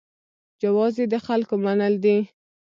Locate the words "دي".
2.03-2.17